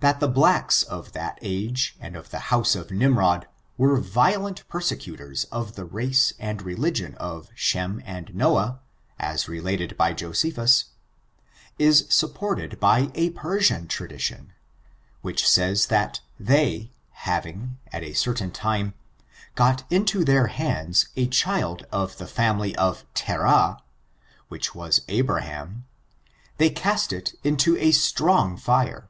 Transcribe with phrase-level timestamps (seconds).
[0.00, 5.44] That the blacks of that age and of the house of Nimrod were violent persecutors
[5.52, 8.80] of the race and re ligion of Shem and Noah,
[9.20, 10.86] as related by Josephus,
[11.78, 14.48] is supported by a Persian tradition^
[15.20, 18.94] which says that they having, at a certain time,
[19.54, 23.80] got into their hands a child of the family of Terah,
[24.48, 25.82] which was Abraham^
[26.56, 29.08] they cast it into a strong fire.